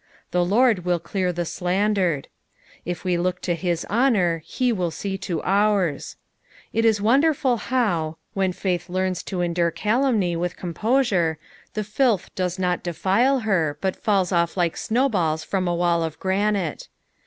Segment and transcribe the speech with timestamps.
[0.31, 2.27] The Lord will clear the slandered.
[2.85, 6.15] If we look to his honour, he wilt see to ours.
[6.73, 11.37] It is wonderful how, when faith lefirns to endure calumny with composure,
[11.75, 16.01] the tilth does not deSlo her, but fulls off like snow balU from a wall
[16.03, 16.87] of granite.